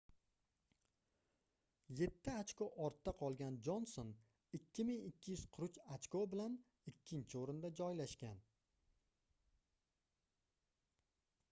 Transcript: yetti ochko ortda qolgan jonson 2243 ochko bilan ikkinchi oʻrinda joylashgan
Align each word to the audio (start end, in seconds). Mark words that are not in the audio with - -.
yetti 1.99 2.31
ochko 2.43 2.67
ortda 2.85 3.13
qolgan 3.19 3.59
jonson 3.67 4.09
2243 4.61 5.79
ochko 5.99 6.25
bilan 6.33 6.57
ikkinchi 6.95 7.41
oʻrinda 7.45 7.73
joylashgan 7.83 8.43